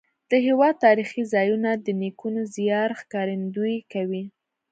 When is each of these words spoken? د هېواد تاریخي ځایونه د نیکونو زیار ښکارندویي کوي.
د 0.31 0.33
هېواد 0.45 0.75
تاریخي 0.85 1.23
ځایونه 1.33 1.69
د 1.75 1.87
نیکونو 2.01 2.41
زیار 2.55 2.89
ښکارندویي 2.99 3.79
کوي. 3.93 4.23